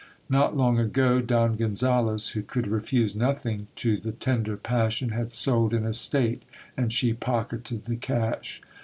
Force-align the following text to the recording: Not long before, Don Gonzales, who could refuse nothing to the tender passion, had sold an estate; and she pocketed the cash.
Not 0.31 0.57
long 0.57 0.77
before, 0.77 1.21
Don 1.21 1.55
Gonzales, 1.57 2.29
who 2.29 2.41
could 2.41 2.65
refuse 2.67 3.15
nothing 3.15 3.67
to 3.75 3.97
the 3.97 4.11
tender 4.13 4.57
passion, 4.57 5.09
had 5.09 5.31
sold 5.31 5.75
an 5.75 5.85
estate; 5.85 6.41
and 6.75 6.91
she 6.91 7.13
pocketed 7.13 7.85
the 7.85 7.97
cash. 7.97 8.63